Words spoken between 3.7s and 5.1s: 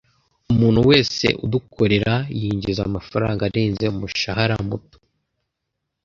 umushahara muto.